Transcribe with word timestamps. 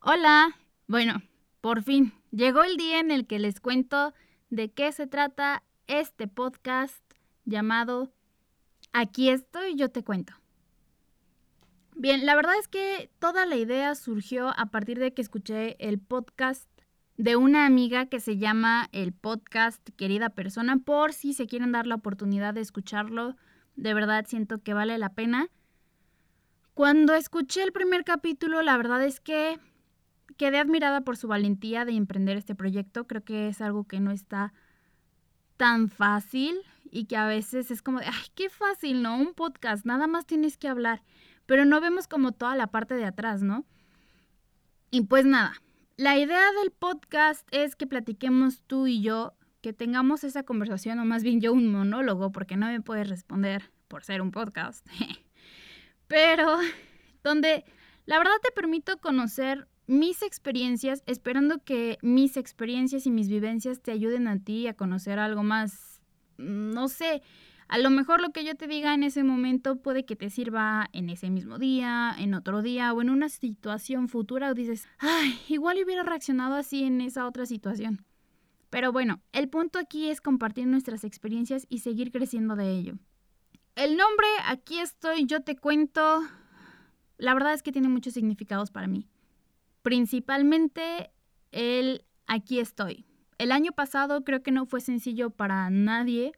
Hola, 0.00 0.56
bueno, 0.88 1.22
por 1.60 1.84
fin, 1.84 2.12
llegó 2.32 2.64
el 2.64 2.76
día 2.76 2.98
en 2.98 3.12
el 3.12 3.28
que 3.28 3.38
les 3.38 3.60
cuento 3.60 4.12
de 4.50 4.72
qué 4.72 4.90
se 4.90 5.06
trata 5.06 5.62
este 5.86 6.26
podcast 6.26 7.00
llamado 7.44 8.12
Aquí 8.92 9.28
estoy, 9.28 9.76
yo 9.76 9.90
te 9.90 10.02
cuento. 10.02 10.34
Bien, 11.94 12.26
la 12.26 12.34
verdad 12.34 12.58
es 12.58 12.66
que 12.66 13.08
toda 13.20 13.46
la 13.46 13.54
idea 13.54 13.94
surgió 13.94 14.48
a 14.48 14.66
partir 14.66 14.98
de 14.98 15.14
que 15.14 15.22
escuché 15.22 15.76
el 15.78 16.00
podcast 16.00 16.68
de 17.16 17.36
una 17.36 17.66
amiga 17.66 18.06
que 18.06 18.20
se 18.20 18.38
llama 18.38 18.88
el 18.92 19.12
podcast 19.12 19.88
Querida 19.96 20.30
Persona, 20.30 20.78
por 20.78 21.12
si 21.12 21.32
se 21.32 21.46
quieren 21.46 21.72
dar 21.72 21.86
la 21.86 21.94
oportunidad 21.94 22.54
de 22.54 22.60
escucharlo, 22.60 23.36
de 23.76 23.94
verdad 23.94 24.24
siento 24.26 24.58
que 24.62 24.74
vale 24.74 24.98
la 24.98 25.10
pena. 25.10 25.48
Cuando 26.74 27.14
escuché 27.14 27.62
el 27.62 27.72
primer 27.72 28.04
capítulo, 28.04 28.62
la 28.62 28.76
verdad 28.76 29.04
es 29.04 29.20
que 29.20 29.60
quedé 30.36 30.58
admirada 30.58 31.02
por 31.02 31.16
su 31.16 31.28
valentía 31.28 31.84
de 31.84 31.92
emprender 31.92 32.36
este 32.36 32.56
proyecto. 32.56 33.06
Creo 33.06 33.22
que 33.22 33.48
es 33.48 33.60
algo 33.60 33.84
que 33.84 34.00
no 34.00 34.10
está 34.10 34.52
tan 35.56 35.88
fácil 35.88 36.56
y 36.90 37.04
que 37.04 37.16
a 37.16 37.26
veces 37.26 37.70
es 37.70 37.80
como, 37.80 38.00
ay, 38.00 38.26
qué 38.34 38.48
fácil, 38.48 39.02
¿no? 39.02 39.16
Un 39.16 39.34
podcast, 39.34 39.86
nada 39.86 40.08
más 40.08 40.26
tienes 40.26 40.56
que 40.56 40.68
hablar, 40.68 41.02
pero 41.46 41.64
no 41.64 41.80
vemos 41.80 42.08
como 42.08 42.32
toda 42.32 42.56
la 42.56 42.68
parte 42.68 42.94
de 42.94 43.04
atrás, 43.04 43.42
¿no? 43.42 43.64
Y 44.90 45.02
pues 45.02 45.24
nada, 45.24 45.54
la 45.96 46.18
idea 46.18 46.52
del 46.60 46.72
podcast 46.72 47.46
es 47.52 47.76
que 47.76 47.86
platiquemos 47.86 48.62
tú 48.66 48.86
y 48.86 49.00
yo, 49.00 49.34
que 49.60 49.72
tengamos 49.72 50.24
esa 50.24 50.42
conversación, 50.42 50.98
o 50.98 51.04
más 51.04 51.22
bien 51.22 51.40
yo 51.40 51.52
un 51.52 51.70
monólogo, 51.70 52.32
porque 52.32 52.56
no 52.56 52.66
me 52.66 52.80
puedes 52.80 53.08
responder 53.08 53.70
por 53.88 54.04
ser 54.04 54.20
un 54.20 54.30
podcast. 54.30 54.86
Pero 56.08 56.58
donde 57.22 57.64
la 58.06 58.18
verdad 58.18 58.32
te 58.42 58.50
permito 58.50 58.98
conocer 58.98 59.68
mis 59.86 60.22
experiencias, 60.22 61.02
esperando 61.06 61.62
que 61.62 61.98
mis 62.02 62.36
experiencias 62.36 63.06
y 63.06 63.10
mis 63.10 63.28
vivencias 63.28 63.80
te 63.80 63.92
ayuden 63.92 64.28
a 64.28 64.38
ti 64.38 64.66
a 64.66 64.74
conocer 64.74 65.18
algo 65.18 65.42
más, 65.42 66.00
no 66.36 66.88
sé, 66.88 67.22
a 67.68 67.78
lo 67.78 67.90
mejor 67.90 68.20
lo 68.20 68.30
que 68.30 68.44
yo 68.44 68.54
te 68.54 68.66
diga 68.66 68.94
en 68.94 69.02
ese 69.02 69.24
momento 69.24 69.76
puede 69.76 70.04
que 70.04 70.16
te 70.16 70.30
sirva 70.30 70.88
en 70.92 71.08
ese 71.08 71.30
mismo 71.30 71.58
día, 71.58 72.14
en 72.18 72.34
otro 72.34 72.62
día 72.62 72.92
o 72.92 73.00
en 73.00 73.10
una 73.10 73.28
situación 73.28 74.08
futura 74.08 74.50
o 74.50 74.54
dices, 74.54 74.88
ay, 74.98 75.38
igual 75.48 75.78
hubiera 75.82 76.02
reaccionado 76.02 76.54
así 76.54 76.84
en 76.84 77.00
esa 77.00 77.26
otra 77.26 77.46
situación. 77.46 78.04
Pero 78.70 78.92
bueno, 78.92 79.22
el 79.32 79.48
punto 79.48 79.78
aquí 79.78 80.08
es 80.08 80.20
compartir 80.20 80.66
nuestras 80.66 81.04
experiencias 81.04 81.66
y 81.68 81.78
seguir 81.78 82.10
creciendo 82.10 82.56
de 82.56 82.70
ello. 82.70 82.94
El 83.76 83.96
nombre, 83.96 84.26
aquí 84.46 84.78
estoy, 84.78 85.26
yo 85.26 85.42
te 85.42 85.56
cuento, 85.56 86.22
la 87.18 87.34
verdad 87.34 87.54
es 87.54 87.62
que 87.62 87.72
tiene 87.72 87.88
muchos 87.88 88.14
significados 88.14 88.70
para 88.70 88.86
mí. 88.86 89.08
Principalmente 89.82 91.10
el 91.52 92.04
aquí 92.26 92.58
estoy. 92.58 93.04
El 93.38 93.52
año 93.52 93.72
pasado 93.72 94.24
creo 94.24 94.42
que 94.42 94.50
no 94.50 94.66
fue 94.66 94.80
sencillo 94.80 95.30
para 95.30 95.70
nadie 95.70 96.32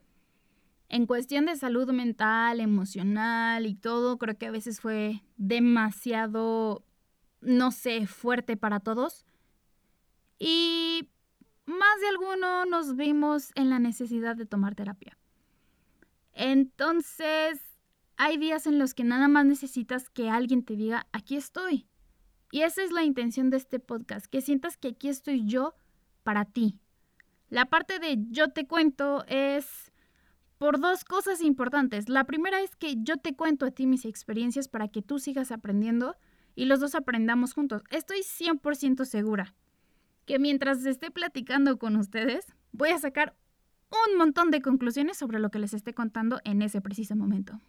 en 0.88 1.06
cuestión 1.06 1.46
de 1.46 1.56
salud 1.56 1.90
mental, 1.90 2.60
emocional 2.60 3.66
y 3.66 3.74
todo, 3.74 4.18
creo 4.18 4.38
que 4.38 4.46
a 4.46 4.50
veces 4.52 4.80
fue 4.80 5.22
demasiado, 5.36 6.84
no 7.40 7.72
sé, 7.72 8.06
fuerte 8.06 8.56
para 8.56 8.80
todos. 8.80 9.26
Y 10.38 11.08
más 11.64 12.00
de 12.00 12.08
alguno 12.08 12.64
nos 12.66 12.94
vimos 12.94 13.50
en 13.56 13.70
la 13.70 13.78
necesidad 13.78 14.36
de 14.36 14.46
tomar 14.46 14.74
terapia. 14.74 15.18
Entonces, 16.32 17.60
hay 18.16 18.36
días 18.36 18.66
en 18.66 18.78
los 18.78 18.94
que 18.94 19.04
nada 19.04 19.26
más 19.26 19.44
necesitas 19.46 20.08
que 20.10 20.30
alguien 20.30 20.64
te 20.64 20.76
diga, 20.76 21.06
aquí 21.12 21.36
estoy. 21.36 21.88
Y 22.52 22.62
esa 22.62 22.82
es 22.82 22.92
la 22.92 23.02
intención 23.02 23.50
de 23.50 23.56
este 23.56 23.80
podcast, 23.80 24.26
que 24.26 24.40
sientas 24.40 24.76
que 24.76 24.88
aquí 24.88 25.08
estoy 25.08 25.44
yo 25.46 25.74
para 26.22 26.44
ti. 26.44 26.78
La 27.48 27.66
parte 27.66 27.98
de 27.98 28.18
yo 28.30 28.50
te 28.50 28.66
cuento 28.66 29.24
es 29.26 29.92
por 30.58 30.80
dos 30.80 31.04
cosas 31.04 31.42
importantes. 31.42 32.08
La 32.08 32.24
primera 32.24 32.60
es 32.60 32.74
que 32.76 32.96
yo 32.98 33.16
te 33.16 33.34
cuento 33.34 33.66
a 33.66 33.70
ti 33.70 33.86
mis 33.86 34.04
experiencias 34.04 34.68
para 34.68 34.88
que 34.88 35.02
tú 35.02 35.18
sigas 35.18 35.52
aprendiendo 35.52 36.16
y 36.54 36.64
los 36.64 36.80
dos 36.80 36.94
aprendamos 36.94 37.52
juntos. 37.52 37.82
Estoy 37.90 38.20
100% 38.20 39.04
segura 39.04 39.54
que 40.24 40.38
mientras 40.38 40.84
esté 40.84 41.10
platicando 41.10 41.78
con 41.78 41.96
ustedes, 41.96 42.46
voy 42.72 42.90
a 42.90 42.98
sacar 42.98 43.36
un 43.90 44.18
montón 44.18 44.50
de 44.50 44.60
conclusiones 44.60 45.16
sobre 45.16 45.38
lo 45.38 45.50
que 45.50 45.60
les 45.60 45.72
esté 45.72 45.94
contando 45.94 46.40
en 46.44 46.62
ese 46.62 46.80
preciso 46.80 47.14
momento. 47.14 47.60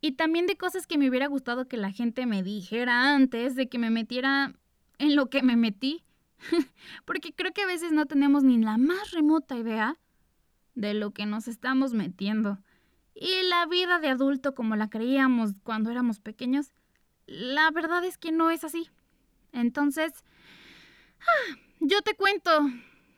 Y 0.00 0.12
también 0.12 0.46
de 0.46 0.56
cosas 0.56 0.86
que 0.86 0.98
me 0.98 1.08
hubiera 1.08 1.26
gustado 1.26 1.66
que 1.66 1.76
la 1.76 1.90
gente 1.90 2.26
me 2.26 2.42
dijera 2.42 3.14
antes 3.14 3.56
de 3.56 3.68
que 3.68 3.78
me 3.78 3.90
metiera 3.90 4.54
en 4.98 5.16
lo 5.16 5.30
que 5.30 5.42
me 5.42 5.56
metí. 5.56 6.04
Porque 7.04 7.32
creo 7.32 7.52
que 7.52 7.62
a 7.62 7.66
veces 7.66 7.90
no 7.90 8.06
tenemos 8.06 8.44
ni 8.44 8.58
la 8.58 8.76
más 8.76 9.10
remota 9.10 9.56
idea 9.56 9.98
de 10.78 10.94
lo 10.94 11.10
que 11.10 11.26
nos 11.26 11.48
estamos 11.48 11.92
metiendo. 11.92 12.58
Y 13.14 13.42
la 13.48 13.66
vida 13.66 13.98
de 13.98 14.08
adulto 14.08 14.54
como 14.54 14.76
la 14.76 14.88
creíamos 14.88 15.54
cuando 15.64 15.90
éramos 15.90 16.20
pequeños, 16.20 16.72
la 17.26 17.70
verdad 17.72 18.04
es 18.04 18.16
que 18.16 18.30
no 18.30 18.50
es 18.50 18.62
así. 18.62 18.88
Entonces, 19.52 20.12
ah, 21.20 21.56
yo 21.80 22.00
te 22.02 22.14
cuento, 22.14 22.50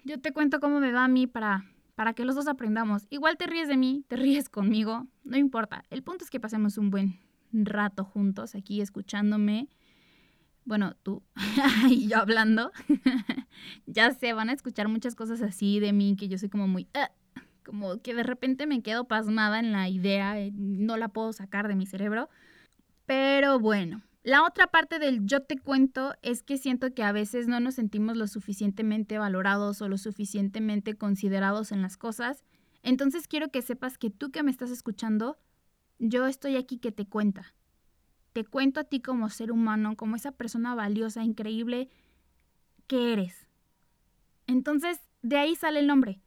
yo 0.04 0.19
te 0.20 0.32
cuento 0.32 0.59
cómo 0.59 0.81
me 0.81 0.91
va 0.91 1.04
a 1.04 1.09
mí 1.09 1.26
para, 1.26 1.66
para 1.97 2.15
que 2.15 2.25
los 2.25 2.34
dos 2.34 2.49
aprendamos. 2.49 3.06
Igual 3.10 3.37
te 3.37 3.47
ríes 3.47 3.69
de 3.69 3.76
mí, 3.76 4.04
te 4.09 4.16
ríes 4.16 4.49
conmigo, 4.49 5.06
no 5.25 5.37
importa. 5.37 5.84
El 5.91 6.03
punto 6.03 6.25
es 6.25 6.31
que 6.31 6.41
pasemos 6.41 6.78
un 6.78 6.88
buen 6.88 7.20
rato 7.53 8.04
juntos 8.04 8.54
aquí 8.54 8.81
escuchándome. 8.81 9.69
Bueno, 10.65 10.94
tú 11.03 11.22
y 11.91 12.09
yo 12.09 12.16
hablando. 12.16 12.72
ya 13.87 14.15
sé, 14.15 14.32
van 14.32 14.49
a 14.49 14.54
escuchar 14.54 14.88
muchas 14.88 15.15
cosas 15.15 15.43
así 15.43 15.78
de 15.78 15.93
mí 15.93 16.16
que 16.16 16.28
yo 16.28 16.38
soy 16.38 16.49
como 16.49 16.66
muy... 16.66 16.88
Ah, 16.94 17.10
como 17.65 18.00
que 18.00 18.15
de 18.15 18.22
repente 18.22 18.66
me 18.66 18.82
quedo 18.82 19.04
pasmada 19.04 19.59
en 19.59 19.72
la 19.72 19.88
idea, 19.88 20.38
eh, 20.41 20.53
no 20.54 20.97
la 20.97 21.09
puedo 21.09 21.32
sacar 21.32 21.69
de 21.69 21.75
mi 21.75 21.87
cerebro. 21.87 22.28
Pero 23.06 23.59
bueno, 23.59 24.03
la 24.22 24.44
otra 24.44 24.66
parte 24.66 24.98
del 24.98 25.26
yo 25.26 25.43
te 25.43 25.59
cuento 25.59 26.15
es 26.22 26.43
que 26.43 26.59
siento 26.59 26.93
que 26.94 27.03
a 27.03 27.12
veces 27.12 27.49
no 27.49 27.59
nos 27.59 27.75
sentimos 27.75 28.16
lo 28.16 28.26
suficientemente 28.26 29.19
valorados 29.19 29.81
o 29.82 29.88
lo 29.88 29.99
suficientemente 29.99 30.94
considerados 30.94 31.72
en 31.72 31.82
las 31.82 31.97
cosas. 31.97 32.44
Entonces 32.82 33.26
quiero 33.28 33.49
que 33.49 33.62
sepas 33.62 33.99
que 33.99 34.10
tú 34.10 34.31
que 34.31 34.43
me 34.43 34.50
estás 34.50 34.70
escuchando, 34.70 35.38
yo 35.99 36.26
estoy 36.26 36.56
aquí 36.56 36.78
que 36.78 36.93
te 36.93 37.06
cuenta. 37.06 37.54
Te 38.32 38.44
cuento 38.44 38.81
a 38.81 38.84
ti 38.84 39.00
como 39.00 39.28
ser 39.28 39.50
humano, 39.50 39.97
como 39.97 40.16
esa 40.16 40.32
persona 40.32 40.75
valiosa, 40.75 41.25
increíble 41.25 41.88
que 42.87 43.12
eres. 43.12 43.47
Entonces, 44.47 45.00
de 45.22 45.37
ahí 45.37 45.56
sale 45.56 45.81
el 45.81 45.87
nombre 45.87 46.20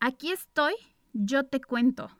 aquí 0.00 0.30
estoy, 0.30 0.74
yo 1.12 1.44
te 1.44 1.60
cuento. 1.60 2.10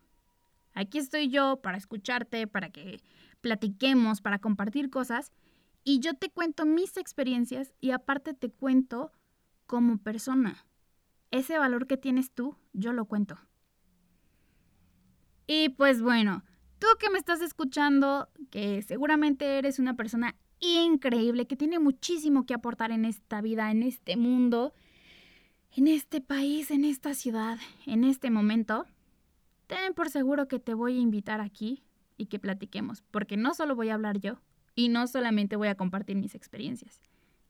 Aquí 0.75 0.99
estoy 0.99 1.29
yo 1.29 1.61
para 1.63 1.79
escucharte, 1.79 2.47
para 2.47 2.71
que 2.71 3.01
platiquemos, 3.41 4.21
para 4.21 4.39
compartir 4.39 4.91
cosas. 4.91 5.33
Y 5.85 6.01
yo 6.01 6.15
te 6.15 6.31
cuento 6.31 6.67
mis 6.67 6.97
experiencias 6.97 7.73
y 7.81 7.93
aparte 7.93 8.35
te 8.35 8.51
cuento 8.51 9.13
como 9.67 9.99
persona. 9.99 10.67
Ese 11.31 11.59
valor 11.59 11.87
que 11.87 11.97
tienes 11.97 12.33
tú, 12.33 12.57
yo 12.73 12.93
lo 12.93 13.05
cuento. 13.05 13.39
Y 15.47 15.69
pues 15.71 16.03
bueno, 16.03 16.45
tú 16.79 16.87
que 16.99 17.11
me 17.11 17.19
estás 17.19 17.41
escuchando, 17.41 18.29
que 18.51 18.83
seguramente 18.83 19.59
eres 19.59 19.79
una 19.79 19.95
persona 19.95 20.37
increíble, 20.59 21.47
que 21.47 21.57
tiene 21.57 21.79
muchísimo 21.79 22.47
que 22.47 22.55
aportar 22.55 22.91
en 22.91 23.05
esta 23.05 23.41
vida, 23.41 23.71
en 23.71 23.83
este 23.83 24.17
mundo, 24.17 24.75
en 25.77 25.89
este 25.89 26.23
país, 26.23 26.71
en 26.71 26.87
esta 26.87 27.13
ciudad, 27.13 27.59
en 27.85 28.05
este 28.05 28.31
momento, 28.31 28.87
ten 29.67 29.93
por 29.93 30.09
seguro 30.09 30.49
que 30.49 30.59
te 30.59 30.73
voy 30.73 30.97
a 30.97 31.01
invitar 31.01 31.43
aquí 31.43 31.85
y 32.17 32.27
que 32.27 32.39
platiquemos, 32.39 33.03
porque 33.11 33.37
no 33.37 33.53
solo 33.53 33.77
voy 33.77 33.91
a 33.91 33.95
hablar 33.95 34.19
yo 34.19 34.41
y 34.75 34.89
no 34.89 35.07
solamente 35.07 35.55
voy 35.55 35.69
a 35.69 35.75
compartir 35.75 36.17
mis 36.17 36.35
experiencias. 36.35 37.03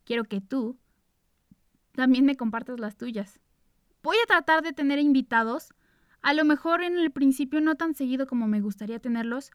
Quiero 0.05 0.25
que 0.25 0.41
tú 0.41 0.77
también 1.93 2.25
me 2.25 2.37
compartas 2.37 2.81
las 2.81 2.97
tuyas. 2.97 3.39
Voy 4.03 4.17
a 4.25 4.27
tratar 4.27 4.65
de 4.65 4.73
tener 4.73 4.99
invitados, 4.99 5.73
a 6.21 6.35
lo 6.35 6.45
mejor 6.45 6.83
en 6.83 6.99
el 6.99 7.13
principio 7.13 7.61
no 7.61 7.77
tan 7.77 7.95
seguido 7.95 8.27
como 8.27 8.49
me 8.49 8.61
gustaría 8.61 8.99
tenerlos, 8.99 9.53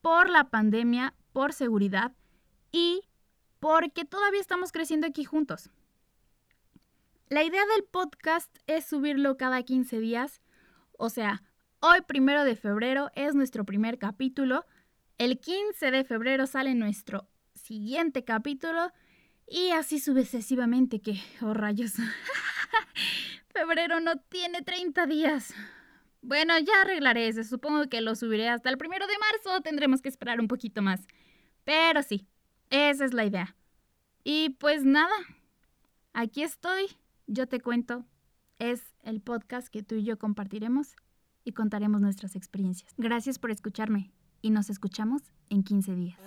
por 0.00 0.28
la 0.28 0.50
pandemia, 0.50 1.14
por 1.32 1.52
seguridad 1.52 2.12
y 2.72 3.02
porque 3.60 4.04
todavía 4.04 4.40
estamos 4.40 4.72
creciendo 4.72 5.06
aquí 5.06 5.22
juntos. 5.22 5.70
La 7.28 7.42
idea 7.42 7.62
del 7.74 7.82
podcast 7.82 8.56
es 8.68 8.86
subirlo 8.86 9.36
cada 9.36 9.60
15 9.60 9.98
días. 9.98 10.40
O 10.92 11.10
sea, 11.10 11.42
hoy 11.80 12.02
primero 12.06 12.44
de 12.44 12.54
febrero 12.54 13.10
es 13.16 13.34
nuestro 13.34 13.64
primer 13.64 13.98
capítulo. 13.98 14.64
El 15.18 15.40
15 15.40 15.90
de 15.90 16.04
febrero 16.04 16.46
sale 16.46 16.76
nuestro 16.76 17.28
siguiente 17.52 18.24
capítulo. 18.24 18.92
Y 19.44 19.70
así 19.70 19.98
sucesivamente 19.98 21.00
que, 21.00 21.20
oh 21.42 21.52
rayos, 21.52 21.94
febrero 23.52 23.98
no 23.98 24.18
tiene 24.28 24.62
30 24.62 25.06
días. 25.06 25.52
Bueno, 26.22 26.56
ya 26.60 26.82
arreglaré 26.82 27.26
eso. 27.26 27.42
Supongo 27.42 27.88
que 27.88 28.02
lo 28.02 28.14
subiré 28.14 28.48
hasta 28.48 28.70
el 28.70 28.78
primero 28.78 29.08
de 29.08 29.18
marzo. 29.18 29.62
Tendremos 29.62 30.00
que 30.00 30.10
esperar 30.10 30.38
un 30.38 30.46
poquito 30.46 30.80
más. 30.80 31.00
Pero 31.64 32.04
sí, 32.04 32.28
esa 32.70 33.04
es 33.04 33.12
la 33.12 33.24
idea. 33.24 33.56
Y 34.22 34.50
pues 34.60 34.84
nada, 34.84 35.14
aquí 36.12 36.44
estoy. 36.44 36.96
Yo 37.26 37.46
te 37.48 37.60
cuento. 37.60 38.04
Es 38.58 38.94
el 39.02 39.20
podcast 39.20 39.68
que 39.68 39.82
tú 39.82 39.96
y 39.96 40.04
yo 40.04 40.18
compartiremos 40.18 40.94
y 41.44 41.52
contaremos 41.52 42.00
nuestras 42.00 42.36
experiencias. 42.36 42.94
Gracias 42.96 43.38
por 43.38 43.50
escucharme 43.50 44.12
y 44.40 44.50
nos 44.50 44.70
escuchamos 44.70 45.22
en 45.50 45.62
15 45.62 45.94
días. 45.94 46.18